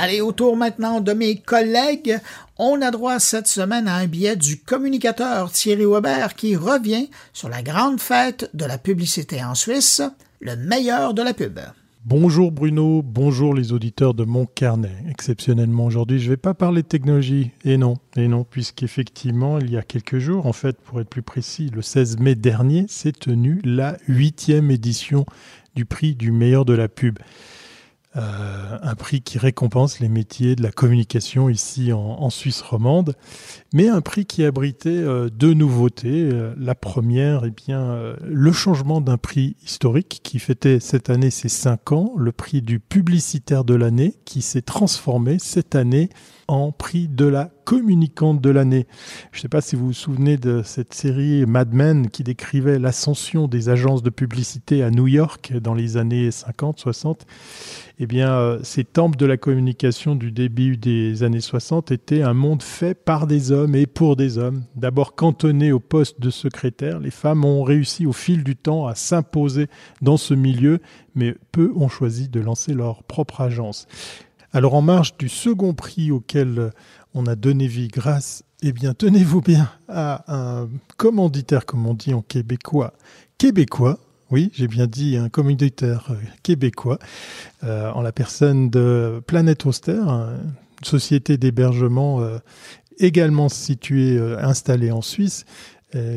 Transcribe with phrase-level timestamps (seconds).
[0.00, 2.20] Allez, autour maintenant de mes collègues,
[2.56, 7.48] on a droit cette semaine à un billet du communicateur Thierry Weber qui revient sur
[7.48, 10.00] la grande fête de la publicité en Suisse,
[10.38, 11.58] le meilleur de la pub.
[12.04, 14.94] Bonjour Bruno, bonjour les auditeurs de mon carnet.
[15.10, 17.50] Exceptionnellement aujourd'hui, je ne vais pas parler de technologie.
[17.64, 21.22] Et non, et non, puisqu'effectivement, il y a quelques jours, en fait, pour être plus
[21.22, 25.26] précis, le 16 mai dernier, s'est tenue la huitième édition
[25.74, 27.18] du prix du meilleur de la pub.
[28.16, 33.14] Euh, un prix qui récompense les métiers de la communication ici en, Suisse romande,
[33.74, 36.30] mais un prix qui abritait euh, deux nouveautés.
[36.32, 41.50] Euh, la première, eh bien, le changement d'un prix historique qui fêtait cette année ses
[41.50, 46.08] cinq ans, le prix du publicitaire de l'année, qui s'est transformé cette année
[46.48, 48.86] en prix de la communicante de l'année.
[49.30, 52.78] Je ne sais pas si vous vous souvenez de cette série Mad Men qui décrivait
[52.78, 57.26] l'ascension des agences de publicité à New York dans les années 50, 60.
[57.98, 62.32] Eh bien, euh, ces temples de la communication du début des années 60 étaient un
[62.32, 64.62] monde fait par des hommes et pour des hommes.
[64.74, 68.94] D'abord cantonnés au poste de secrétaire, les femmes ont réussi au fil du temps à
[68.94, 69.66] s'imposer
[70.00, 70.78] dans ce milieu,
[71.14, 73.86] mais peu ont choisi de lancer leur propre agence.
[74.52, 76.72] Alors en marge du second prix auquel
[77.14, 82.14] on a donné vie grâce, eh bien tenez-vous bien à un commanditaire, comme on dit
[82.14, 82.94] en québécois,
[83.36, 83.98] québécois,
[84.30, 86.98] oui, j'ai bien dit un commanditaire euh, québécois,
[87.64, 90.52] euh, en la personne de Planète Auster, une
[90.84, 92.38] société d'hébergement euh,
[92.98, 95.44] également située, installée en Suisse,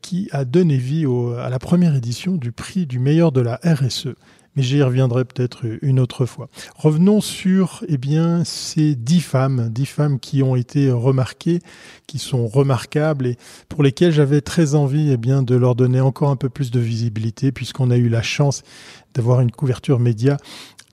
[0.00, 1.04] qui a donné vie
[1.38, 4.14] à la première édition du prix du meilleur de la RSE
[4.56, 6.48] mais j'y reviendrai peut-être une autre fois.
[6.76, 7.98] Revenons sur eh
[8.44, 11.60] ces dix femmes, dix femmes qui ont été remarquées,
[12.06, 13.36] qui sont remarquables et
[13.68, 17.52] pour lesquelles j'avais très envie eh de leur donner encore un peu plus de visibilité
[17.52, 18.62] puisqu'on a eu la chance
[19.14, 20.36] d'avoir une couverture média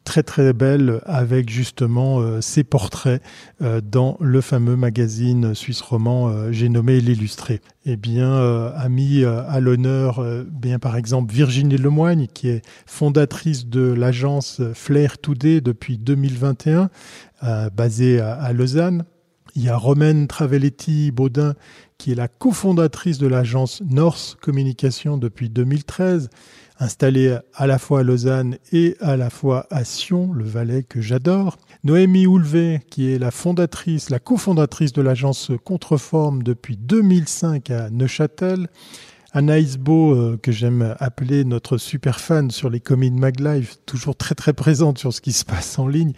[0.09, 3.21] très très belle avec justement euh, ses portraits
[3.61, 7.61] euh, dans le fameux magazine suisse roman euh, j'ai nommé l'illustré.
[7.85, 13.81] Eh bien, a mis à l'honneur bien par exemple Virginie Lemoigne qui est fondatrice de
[13.81, 16.89] l'agence Flair Today depuis 2021
[17.73, 19.05] basée à Lausanne.
[19.59, 21.53] Il y a Romaine Travelletti Baudin
[21.97, 26.29] qui est la cofondatrice de l'agence North Communication depuis 2013
[26.79, 31.01] installée à la fois à Lausanne et à la fois à Sion, le Valais que
[31.01, 31.57] j'adore.
[31.83, 38.69] Noémie Houlvet, qui est la fondatrice, la cofondatrice de l'agence Contreforme depuis 2005 à Neuchâtel.
[39.31, 44.15] Anaïs Beau, euh, que j'aime appeler notre super fan sur les Comin Mag Live, toujours
[44.15, 46.13] très très présente sur ce qui se passe en ligne.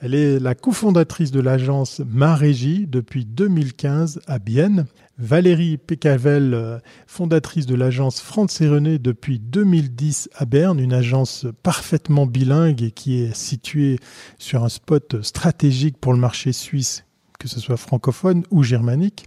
[0.00, 4.86] Elle est la cofondatrice de l'agence Ma Régie depuis 2015 à Bienne.
[5.18, 12.26] Valérie Pécavel, euh, fondatrice de l'agence France et depuis 2010 à Berne, une agence parfaitement
[12.26, 13.98] bilingue et qui est située
[14.38, 17.04] sur un spot stratégique pour le marché suisse,
[17.38, 19.26] que ce soit francophone ou germanique.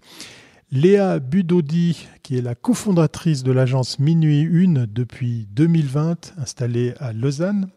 [0.69, 7.69] Léa Budodi, qui est la cofondatrice de l'agence Minuit Une depuis 2020, installée à Lausanne.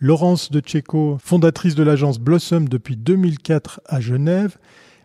[0.00, 4.58] Laurence de Tchéco, fondatrice de l'agence Blossom depuis 2004 à Genève.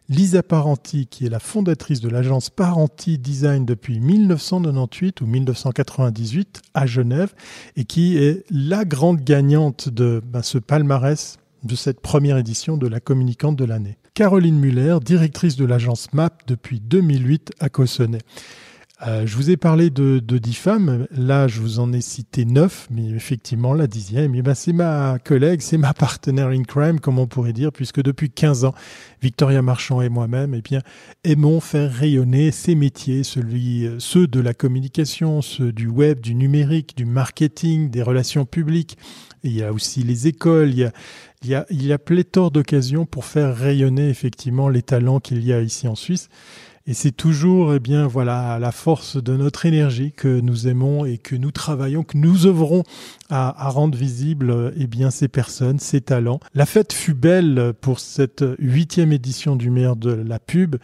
[0.09, 6.85] Lisa Parenti, qui est la fondatrice de l'agence Parenti Design depuis 1998 ou 1998 à
[6.85, 7.33] Genève,
[7.77, 12.87] et qui est la grande gagnante de ben, ce palmarès de cette première édition de
[12.87, 13.97] la communicante de l'année.
[14.13, 18.19] Caroline Muller, directrice de l'agence MAP depuis 2008 à Cossonay.
[19.07, 21.07] Euh, je vous ai parlé de, dix femmes.
[21.11, 25.17] Là, je vous en ai cité neuf, mais effectivement, la dixième, eh ben, c'est ma
[25.17, 28.75] collègue, c'est ma partenaire in crime, comme on pourrait dire, puisque depuis 15 ans,
[29.21, 30.81] Victoria Marchand et moi-même, eh bien,
[31.23, 36.95] aimons faire rayonner ces métiers, celui, ceux de la communication, ceux du web, du numérique,
[36.95, 38.97] du marketing, des relations publiques.
[39.43, 40.91] il y a aussi les écoles, il y a,
[41.43, 45.43] il y a, il y a pléthore d'occasions pour faire rayonner effectivement les talents qu'il
[45.43, 46.29] y a ici en Suisse.
[46.87, 51.19] Et c'est toujours, eh bien, voilà, la force de notre énergie que nous aimons et
[51.19, 52.83] que nous travaillons, que nous œuvrons
[53.29, 56.39] à, rendre visibles, eh bien, ces personnes, ces talents.
[56.55, 60.77] La fête fut belle pour cette huitième édition du maire de la pub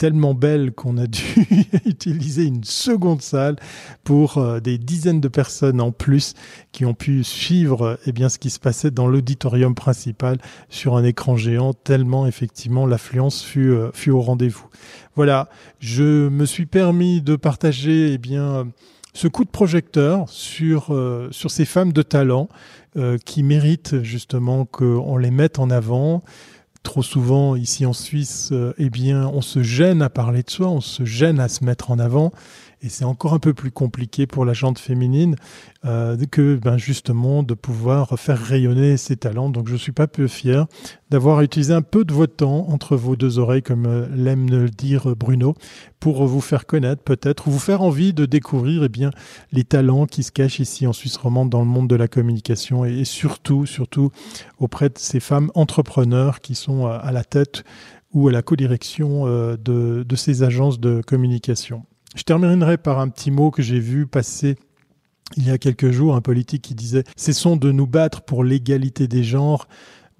[0.00, 1.46] tellement belle qu'on a dû
[1.84, 3.56] utiliser une seconde salle
[4.02, 6.32] pour euh, des dizaines de personnes en plus
[6.72, 10.38] qui ont pu suivre eh bien ce qui se passait dans l'auditorium principal
[10.70, 14.64] sur un écran géant tellement effectivement l'affluence fut euh, fut au rendez-vous.
[15.16, 15.50] Voilà,
[15.80, 18.68] je me suis permis de partager eh bien
[19.12, 22.48] ce coup de projecteur sur euh, sur ces femmes de talent
[23.24, 26.24] qui méritent justement qu'on les mette en avant
[26.82, 30.68] trop souvent ici en Suisse, euh, eh bien, on se gêne à parler de soi,
[30.68, 32.32] on se gêne à se mettre en avant.
[32.82, 35.36] Et c'est encore un peu plus compliqué pour la jante féminine
[35.84, 39.50] euh, que ben, justement de pouvoir faire rayonner ses talents.
[39.50, 40.66] Donc je suis pas peu fier
[41.10, 44.68] d'avoir utilisé un peu de votre temps entre vos deux oreilles, comme euh, l'aime le
[44.68, 45.54] dire Bruno,
[45.98, 49.10] pour vous faire connaître peut-être, ou vous faire envie de découvrir eh bien,
[49.52, 52.84] les talents qui se cachent ici en Suisse romande dans le monde de la communication
[52.84, 54.10] et, surtout, surtout
[54.58, 57.64] auprès de ces femmes entrepreneurs qui sont à, la tête
[58.12, 61.84] ou à la codirection euh, de, de ces agences de communication.
[62.16, 64.56] Je terminerai par un petit mot que j'ai vu passer
[65.36, 69.06] il y a quelques jours, un politique qui disait Cessons de nous battre pour l'égalité
[69.06, 69.68] des genres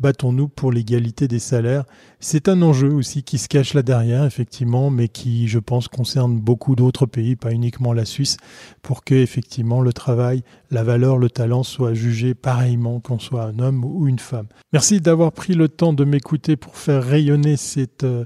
[0.01, 1.85] battons-nous pour l'égalité des salaires.
[2.19, 6.41] C'est un enjeu aussi qui se cache là derrière, effectivement, mais qui, je pense, concerne
[6.41, 8.39] beaucoup d'autres pays, pas uniquement la Suisse,
[8.83, 13.59] pour que, effectivement, le travail, la valeur, le talent soient jugés pareillement qu'on soit un
[13.59, 14.47] homme ou une femme.
[14.73, 18.25] Merci d'avoir pris le temps de m'écouter pour faire rayonner cette euh,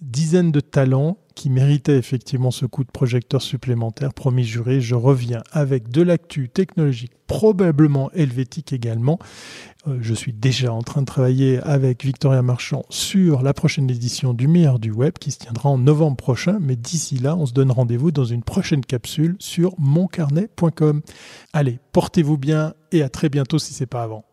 [0.00, 4.14] dizaine de talents qui méritait effectivement ce coup de projecteur supplémentaire.
[4.14, 9.18] Promis juré, je reviens avec de l'actu technologique, probablement helvétique également.
[9.86, 14.34] Euh, je suis déjà en train de travailler avec Victoria Marchand sur la prochaine édition
[14.34, 16.58] du meilleur du web qui se tiendra en novembre prochain.
[16.60, 21.02] Mais d'ici là, on se donne rendez-vous dans une prochaine capsule sur moncarnet.com.
[21.52, 24.24] Allez, portez-vous bien et à très bientôt si c'est pas avant.